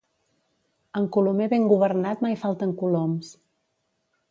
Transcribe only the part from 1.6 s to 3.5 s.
governat mai falten coloms.